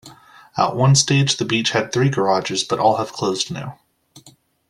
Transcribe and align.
At 0.57 0.75
one 0.75 0.95
stage 0.95 1.37
the 1.37 1.45
beach 1.45 1.69
had 1.73 1.93
three 1.93 2.09
garages 2.09 2.63
but 2.63 2.79
all 2.79 2.97
have 2.97 3.13
closed 3.13 3.51
now. 3.51 3.77